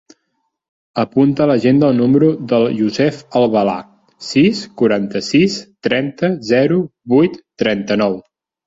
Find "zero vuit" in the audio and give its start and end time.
6.53-7.43